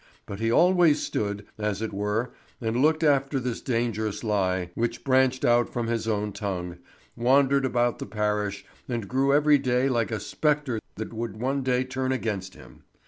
But 0.25 0.39
he 0.39 0.49
always 0.51 0.99
stood, 0.99 1.45
as 1.59 1.79
it 1.79 1.93
were, 1.93 2.33
and 2.59 2.81
looked 2.81 3.03
after 3.03 3.39
this 3.39 3.61
dangerous 3.61 4.23
lie, 4.23 4.71
which 4.73 5.03
branched 5.03 5.45
out 5.45 5.69
from 5.71 5.85
his 5.85 6.07
own 6.07 6.31
tongue, 6.33 6.79
wandered 7.15 7.65
about 7.65 7.99
the 7.99 8.07
parish, 8.07 8.65
and 8.89 9.07
grew 9.07 9.31
every 9.31 9.59
day 9.59 9.89
like 9.89 10.09
a 10.09 10.19
spectre 10.19 10.79
that 10.95 11.13
would 11.13 11.39
one 11.39 11.61
day 11.61 11.83
turn 11.83 12.11
against 12.11 12.55
him. 12.55 12.81